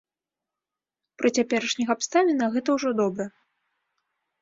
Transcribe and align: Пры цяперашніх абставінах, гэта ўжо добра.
Пры 1.19 1.27
цяперашніх 1.41 1.87
абставінах, 1.97 2.49
гэта 2.59 2.69
ўжо 2.81 2.89
добра. 3.05 3.25